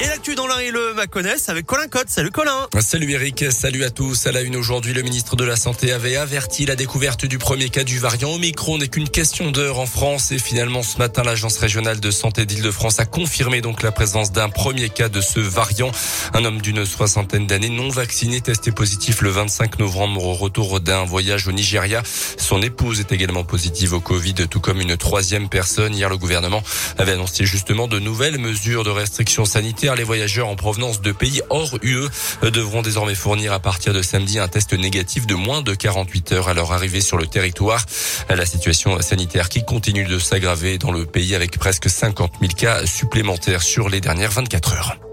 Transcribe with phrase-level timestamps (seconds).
[0.00, 2.08] Et l'actu dans l'un et le Maconnais avec Colin Cotte.
[2.08, 2.68] Salut Colin.
[2.80, 4.26] Salut Eric, salut à tous.
[4.26, 7.68] À la une aujourd'hui, le ministre de la Santé avait averti la découverte du premier
[7.68, 10.32] cas du variant Omicron n'est qu'une question d'heure en France.
[10.32, 14.48] Et finalement, ce matin, l'agence régionale de santé d'Île-de-France a confirmé donc la présence d'un
[14.48, 15.92] premier cas de ce variant.
[16.34, 21.04] Un homme d'une soixantaine d'années non vacciné testé positif le 25 novembre au retour d'un
[21.04, 22.02] voyage au Nigeria.
[22.38, 25.94] Son épouse est également positive au Covid, tout comme une troisième personne.
[25.94, 26.62] Hier, le gouvernement
[26.98, 29.44] avait annoncé justement de nouvelles mesures de restrictions
[29.82, 32.08] les voyageurs en provenance de pays hors UE
[32.42, 36.48] devront désormais fournir à partir de samedi un test négatif de moins de 48 heures
[36.48, 37.84] à leur arrivée sur le territoire.
[38.28, 42.86] La situation sanitaire qui continue de s'aggraver dans le pays avec presque 50 000 cas
[42.86, 45.11] supplémentaires sur les dernières 24 heures.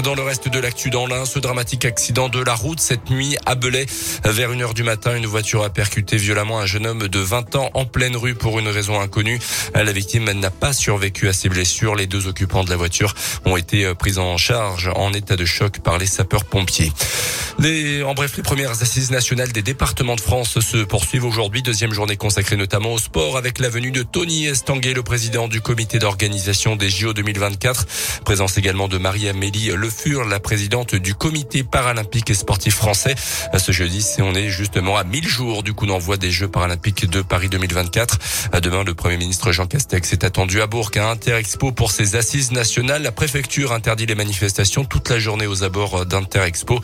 [0.00, 3.36] Dans le reste de l'actu dans l'Ain, ce dramatique accident de la route cette nuit
[3.44, 3.84] à Belay.
[4.24, 7.56] Vers une heure du matin, une voiture a percuté violemment un jeune homme de 20
[7.56, 9.38] ans en pleine rue pour une raison inconnue.
[9.74, 11.94] La victime n'a pas survécu à ses blessures.
[11.94, 13.14] Les deux occupants de la voiture
[13.44, 16.90] ont été pris en charge en état de choc par les sapeurs-pompiers.
[17.58, 21.62] Les, en bref, les premières assises nationales des départements de France se poursuivent aujourd'hui.
[21.62, 25.60] Deuxième journée consacrée notamment au sport avec la venue de Tony Estanguet, le président du
[25.60, 27.86] comité d'organisation des JO 2024.
[28.24, 33.16] Présence également de Marie-Amélie Le Fur, la présidente du comité paralympique et sportif français.
[33.58, 37.20] Ce jeudi, on est justement à 1000 jours du coup d'envoi des Jeux paralympiques de
[37.20, 38.60] Paris 2024.
[38.62, 42.52] Demain, le premier ministre Jean Castex est attendu à Bourg à Interexpo pour ses assises
[42.52, 43.02] nationales.
[43.02, 46.80] La préfecture interdit les manifestations toute la journée aux abords d'Interexpo.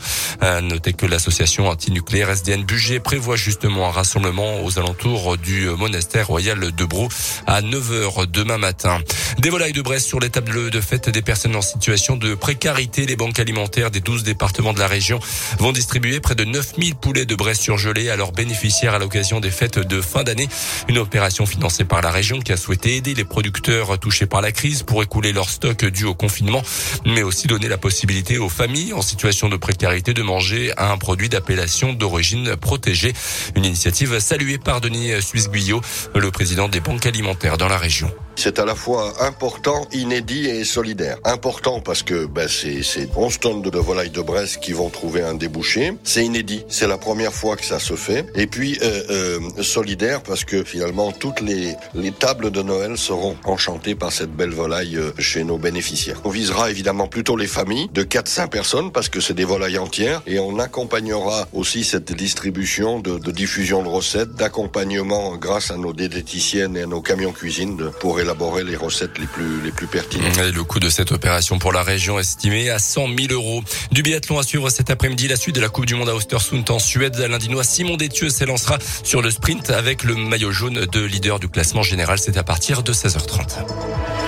[0.61, 6.59] Notez que l'association antinucléaire SDN Budget prévoit justement un rassemblement aux alentours du monastère royal
[6.59, 7.07] de Brou
[7.47, 8.99] à 9h demain matin.
[9.37, 12.88] Des volailles de Brest sur les tables de fête des personnes en situation de précarité.
[12.97, 15.19] Les banques alimentaires des 12 départements de la région
[15.59, 19.51] vont distribuer près de 9000 poulets de Brest surgelés à leurs bénéficiaires à l'occasion des
[19.51, 20.49] fêtes de fin d'année.
[20.87, 24.51] Une opération financée par la région qui a souhaité aider les producteurs touchés par la
[24.51, 26.61] crise pour écouler leur stock dû au confinement,
[27.05, 31.29] mais aussi donner la possibilité aux familles en situation de précarité de manger un produit
[31.29, 33.13] d'appellation d'origine protégée.
[33.55, 35.81] Une initiative saluée par Denis Suisse-Guyot,
[36.15, 38.11] le président des banques alimentaires dans la région.
[38.41, 41.17] C'est à la fois important, inédit et solidaire.
[41.25, 45.33] Important parce que ben, c'est 11 tonnes de volailles de Brest qui vont trouver un
[45.33, 45.91] débouché.
[46.05, 48.25] C'est inédit, c'est la première fois que ça se fait.
[48.35, 53.35] Et puis euh, euh, solidaire parce que finalement toutes les, les tables de Noël seront
[53.43, 56.21] enchantées par cette belle volaille euh, chez nos bénéficiaires.
[56.23, 60.21] On visera évidemment plutôt les familles de 4-5 personnes parce que c'est des volailles entières
[60.25, 65.91] et on accompagnera aussi cette distribution de, de diffusion de recettes, d'accompagnement grâce à nos
[65.91, 68.28] diététiciennes et à nos camions cuisine pour élaborer
[68.63, 70.37] les recettes les plus, pertinentes.
[70.37, 73.63] Le coût de cette opération pour la région est estimé à 100 000 euros.
[73.91, 76.69] Du biathlon à suivre cet après-midi, la suite de la Coupe du Monde à Ostersund
[76.69, 77.17] en Suède.
[77.17, 81.83] L'Indinois Simon Détieux s'élancera sur le sprint avec le maillot jaune de leader du classement
[81.83, 82.19] général.
[82.19, 84.18] C'est à partir de 16h30.